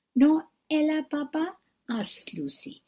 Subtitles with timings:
[0.15, 1.57] "Not Ella, papa?"
[1.87, 2.79] asked Lucy.